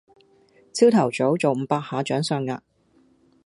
[0.73, 2.63] 朝頭早做五百下掌上壓